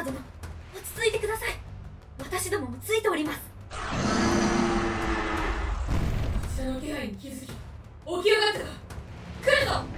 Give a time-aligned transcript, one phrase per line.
[0.00, 1.50] カ殿落ち着いてください。
[2.18, 3.40] 私どももついております。
[6.56, 8.60] その気配に気づき起き上がった。
[8.60, 8.64] か
[9.42, 9.89] 来るぞ！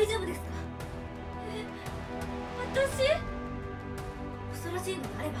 [0.00, 0.46] 大丈夫ですか？
[1.52, 1.62] え
[2.72, 3.04] 私？
[4.50, 5.34] 恐ろしいのであれば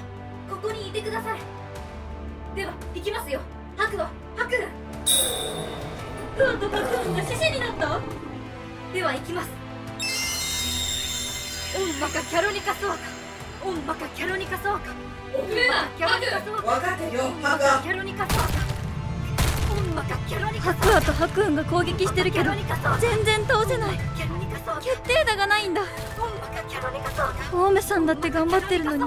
[0.54, 1.40] ここにいてください。
[2.54, 3.40] では行きますよ。
[3.78, 4.66] 白亜白雲
[6.36, 8.00] 白亜と白雲が獅子になった？
[8.92, 9.48] では行きます。
[11.78, 13.00] オンマカキャロニカソワカ
[13.66, 14.92] オンマカキャロニカソワカ
[15.38, 18.50] 遅れるなキャロニカソワカ分かってるよキャロニカソワカ
[19.72, 23.98] オンマカキャロニカソワカ白亜と白雲が攻撃してるけどキャロニカソワカ全然倒せない
[24.80, 25.82] 決定打がないんだ。
[25.82, 25.86] オン
[26.40, 29.04] マカキャロニカソワカ青梅さんだって頑張ってるのに。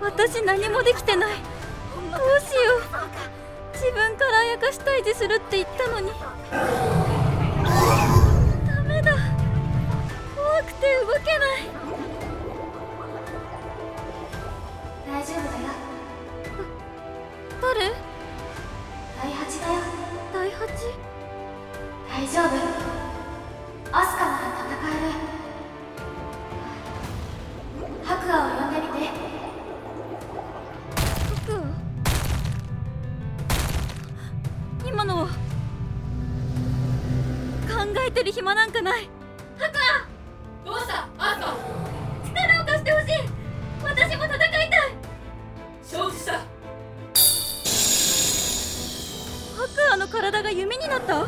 [0.00, 1.30] 私何もできてない。
[1.30, 2.82] どうしよう。
[3.72, 6.10] 自分からあやかし退治するって言ったのに。
[8.66, 9.12] ダメだ。
[10.36, 11.70] 怖くて動けない。
[15.06, 15.68] 大丈夫だよ。
[17.60, 17.92] 誰？
[19.22, 19.72] 第八だよ。
[20.32, 20.58] 第八？
[22.10, 22.50] 大丈夫。
[23.94, 24.24] アスカ
[38.32, 39.10] 暇なんかない。
[40.64, 41.06] どうした？
[41.18, 41.46] アスカ
[42.48, 43.16] 力を貸してほしい。
[43.84, 44.70] 私も戦いたい。
[45.84, 46.40] 承知した。
[49.54, 51.26] 白亜の体が弓になった？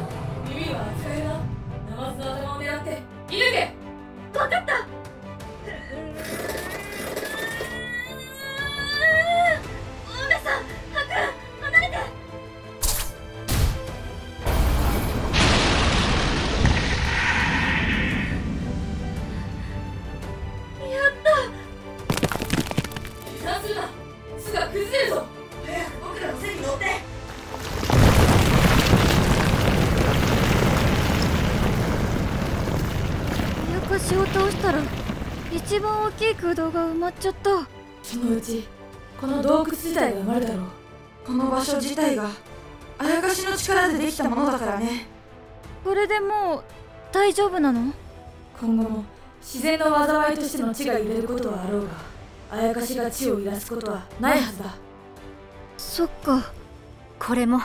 [35.74, 37.50] 一番大きい空洞が埋まっちゃった。
[38.04, 38.64] そのうち
[39.20, 40.66] この洞窟自体が生まれるだろう。
[41.26, 42.28] この場所自体が
[42.96, 45.08] あやかしの力でできたものだからね。
[45.82, 46.64] これでもう
[47.10, 47.92] 大丈夫なの？
[48.60, 49.04] 今後も
[49.40, 51.94] 自然の災いとしての地が揺れることはあろうが
[52.52, 54.76] あやかしが地を揺らすことはないはずだ。
[55.76, 56.52] そっか。
[57.18, 57.60] これも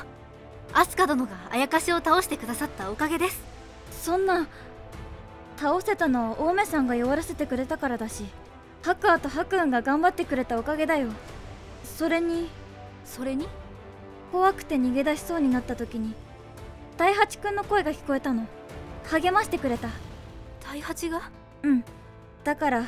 [0.74, 3.40] アスカ殿があやかしを倒してくださったおかげです。
[4.02, 4.48] そんな
[5.60, 8.24] 倒せたのは青梅さんが弱らせてくれたからだし
[8.82, 11.10] 白亜と白雲が頑張ってくれたおかげだよ。
[11.84, 12.48] それに
[13.04, 13.46] それに？
[14.32, 16.14] 怖くて逃げ出しそうになった時に
[16.98, 18.46] 第八くんの声が聞こえたの。
[19.12, 19.90] 励ましてくれた。
[20.64, 21.30] 第八が？
[21.64, 21.84] うん。
[22.46, 22.86] だから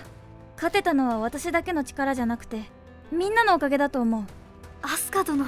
[0.56, 2.64] 勝てたのは私だけの力じゃなくて
[3.12, 4.24] みんなのおかげだと思う。
[4.82, 5.44] アスカ殿。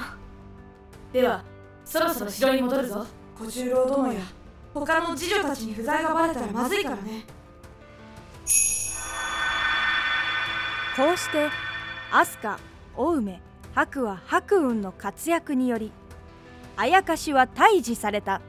[1.12, 1.42] では
[1.86, 3.06] そろそろ城に戻るぞ。
[3.38, 4.20] 小十郎殿や
[4.74, 7.24] 他の次女たちに不在がバレたらまずいからね。
[10.96, 11.48] こうして
[12.10, 12.54] 飛鳥
[12.96, 13.40] 青梅
[13.74, 15.92] 白亜白雲の活躍により
[16.76, 18.40] あやかしは退治された。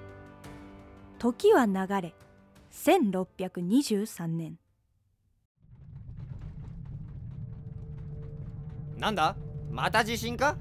[1.20, 2.14] 時は流れ
[2.72, 4.58] 1623年。
[8.98, 9.36] なんだ？
[9.72, 10.56] また地震か？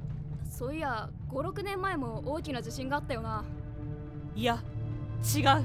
[0.50, 3.44] そういや56年前も大きな地震があったよな。
[4.34, 4.62] いや
[5.22, 5.64] 違う。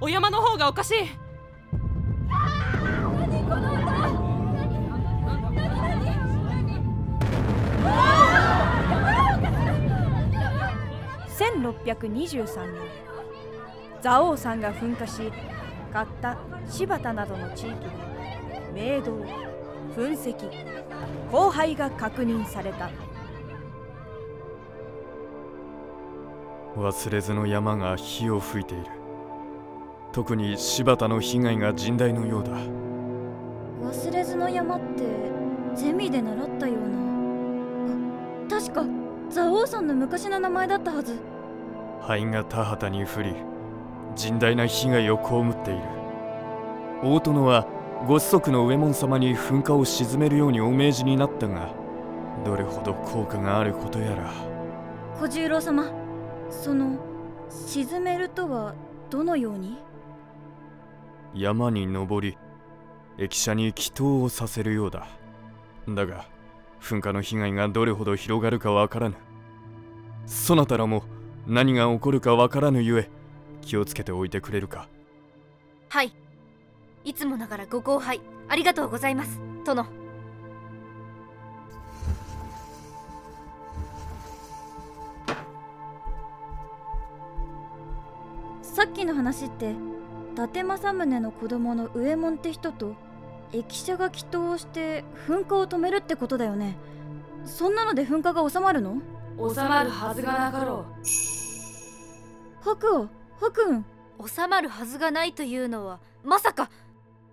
[0.00, 0.98] お山の方がおかしい。
[11.84, 12.82] 1623年
[14.02, 15.32] 蔵王山が噴火し
[15.92, 16.36] 刈った
[16.68, 17.90] 柴田などの地域で
[18.74, 19.24] 明洞
[19.96, 20.34] 噴石
[21.32, 22.90] 荒廃が確認された。
[26.78, 28.84] 忘れずの山が火を吹いている。
[30.12, 32.52] 特に柴田の被害が甚大のようだ。
[33.82, 35.02] 忘れずの山って
[35.74, 38.56] ゼミで習ったような。
[38.56, 38.84] あ確か
[39.28, 41.18] 蔵王山の昔の名前だったはず。
[42.00, 43.34] 灰が田畑に降り
[44.14, 45.80] 甚大な被害を被っている。
[47.02, 47.66] 大殿は
[48.06, 51.74] ご子息の右衛門様に噴火を鎮めるようにお命じになったが
[52.44, 54.32] どれほど効果があることやら。
[55.18, 56.07] 小十郎様
[56.50, 56.98] その
[57.48, 58.74] 沈めるとは
[59.10, 59.78] どのように？
[61.34, 62.36] 山に登り
[63.18, 65.06] 駅舎に祈祷をさせるようだ。
[65.88, 66.26] だが
[66.80, 69.16] 噴火の被害がどれほど広がるかわからぬ。
[70.26, 71.02] そなたらも
[71.46, 73.10] 何が起こるかわからぬゆえ
[73.62, 74.88] 気をつけておいてくれるか。
[75.88, 76.12] はい。
[77.04, 79.40] いつもながらご後輩ありがとうございます。
[79.64, 79.86] 殿
[88.78, 89.74] さっきの話って伊
[90.36, 92.94] 達政宗の子供の上門って人と
[93.52, 96.76] 駅舎が祈祷をして噴火を止めるってことだよね。
[97.44, 99.02] そんなので噴火が収まるの？
[99.36, 100.86] 収まるはずがなかろ
[102.60, 103.08] 白王
[103.40, 103.84] 白雲。
[104.28, 106.62] 収まるはずがないというのはまさか。
[106.64, 106.68] う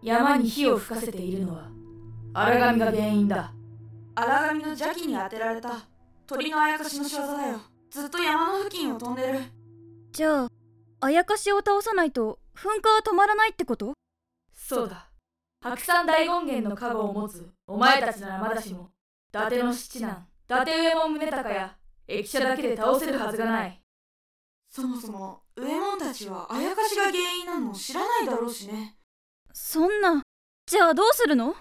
[0.01, 1.69] 山に火を吹かせているのは
[2.33, 3.53] 荒神が原因だ。
[4.15, 5.69] 荒神の邪気に当てられた。
[6.25, 7.59] 鳥のあやかしの仕業だよ。
[7.91, 9.41] ずっと山の付近を飛んでる。
[10.12, 10.50] じゃあ
[11.05, 13.93] あやかしを倒さないと噴火は止まらないってこと？
[14.51, 15.11] そうだ。
[15.61, 18.89] 白山大権現の加護を持つお前たちならまだしも
[19.29, 21.75] 伊達の七男伊達上門宗隆や
[22.07, 23.79] 駅舎だけで倒せるはずがない。
[24.71, 28.95] そもそも上門たちはあやかしが原因なの知らないだろうしね。
[29.53, 30.23] そんな
[30.65, 31.55] じゃあどうするの？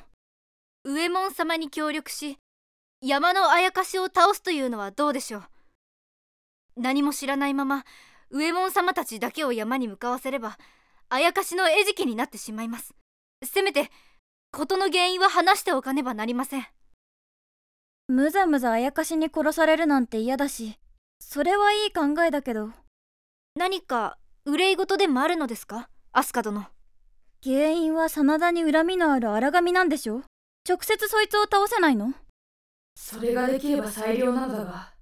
[0.84, 2.38] 上門様に協力し
[3.02, 5.42] 山のあやかしを倒すというのはどうでしょう？
[6.76, 7.84] 何も知らないまま
[8.36, 10.58] 上門様たちだけを山に向かわせれば
[11.08, 12.92] あやかしの餌食になってしまいます。
[13.44, 13.90] せめて
[14.50, 16.66] 事の原因は話しておかねばなりません。
[18.08, 20.80] むざむざあやかしに殺されるなんて嫌だし
[21.20, 22.70] それはいい考えだけど。
[23.54, 25.88] 何か憂い事でもあるのですか？
[26.12, 26.66] アスカ殿。
[27.44, 30.22] 原因は真田に恨みのある荒神なんでしょ
[30.68, 32.12] 直接そいつを倒せないの？
[32.96, 34.92] それができれば最良なのだが。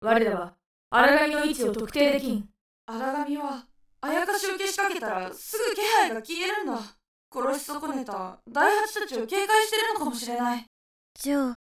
[0.00, 0.54] 我らは
[0.92, 2.48] 荒神の位置を特定できん。
[2.86, 3.64] 荒神は
[4.00, 6.80] あやかしをけしかけたらすぐ気配が消えるんだ。
[7.32, 10.64] 殺し損ねた大八たちを警戒してるのかもしれない。
[11.14, 11.54] じゃあ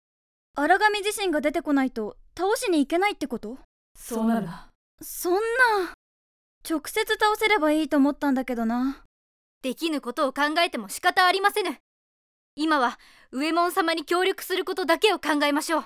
[0.55, 3.59] 荒神自身が出てこないと倒しに行けないってこと？
[3.95, 4.71] そうなるな。
[5.03, 5.41] そんな
[6.67, 9.05] 直接倒せればいいと思ったんだけどな。
[9.61, 11.77] できぬことを考えても仕方ありませぬ。
[12.57, 12.99] 今は
[13.31, 15.85] 上門様に協力することだけを考えましょう。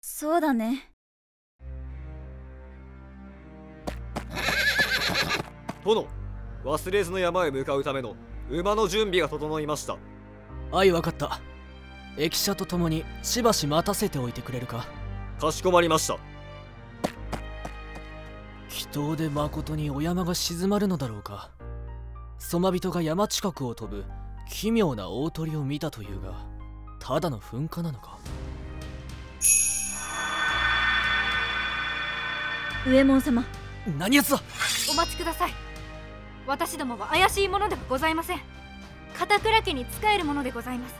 [0.00, 0.92] そうだね
[5.88, 6.06] 殿
[6.64, 8.14] 忘れずの山へ向かうための
[8.50, 9.96] 馬の準備が整いました。
[10.70, 11.40] はいわかった。
[12.18, 14.86] 駅舎と共にしばし待たせておいてくれるか。
[15.40, 16.18] かしこまりました。
[18.68, 21.50] 祈祷で誠にお山が静まるのだろうか。
[22.38, 24.04] そま人が山近くを飛ぶ
[24.48, 26.46] 奇妙な大鳥を見たというが
[27.00, 28.18] ただの噴火なのか。
[32.86, 33.44] 上門様。
[33.98, 34.42] 何やつだ。
[34.90, 35.67] お待ちください
[36.48, 38.40] 私どもは怪しいものではございません。
[39.18, 40.94] 片倉家に仕えるものでございます。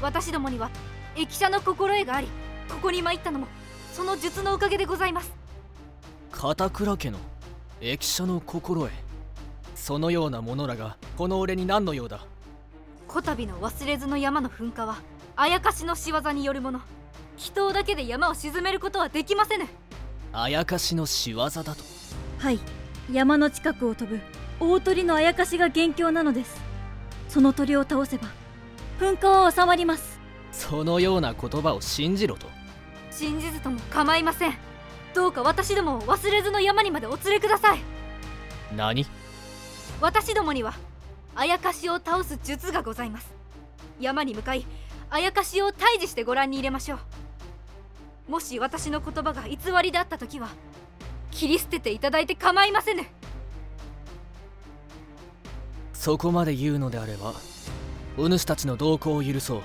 [0.00, 0.70] 私どもには
[1.14, 2.28] 駅舎の心得があり
[2.70, 3.46] ここに参ったのも
[3.92, 5.30] その術のおかげでございます。
[6.32, 7.18] 片倉家の
[7.82, 8.90] 駅舎の心得。
[9.74, 12.20] そのような者らがこの俺に何の用だ？
[13.06, 14.96] こたびの忘れずの山の噴火は
[15.36, 16.80] あやかしの仕業によるもの。
[17.36, 19.66] 祈祷だけで山を沈めることはできませぬ。
[20.32, 21.74] あやかしの仕業だと。
[22.38, 22.58] はい。
[23.12, 24.18] 山の近くを飛ぶ
[24.60, 26.60] 大鳥のあやかしが元凶なのです。
[27.28, 28.28] その鳥を倒せば
[29.00, 30.20] 噴火は収まります。
[30.52, 32.46] そのような言葉を信じろと。
[33.10, 34.54] 信じずとも構いません。
[35.14, 37.80] どうか私どもを忘れずの山にまでお連れください。
[38.76, 39.06] 何？
[40.00, 40.74] 私どもには
[41.34, 43.32] あやかしを倒す術がございます。
[43.98, 44.66] 山に向かい
[45.08, 46.96] あやかしを退治してご覧に入れましょ
[48.28, 48.32] う。
[48.32, 50.48] もし私の言葉が偽りであった時は
[51.30, 53.04] 切り捨てていただいて構いませぬ
[56.00, 57.34] そこまで言うのであれば
[58.16, 59.62] お主たちの動向を許そう。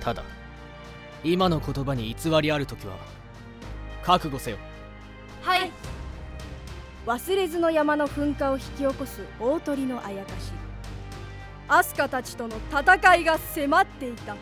[0.00, 0.24] ただ
[1.22, 2.96] 今の言葉に偽りある時は
[4.02, 4.56] 覚悟せよ。
[5.42, 5.70] はい。
[7.04, 10.34] 忘れずの山の噴火を引き起こす大鳥のあやかし。
[11.68, 14.34] アスカたちとの戦いが迫っていた。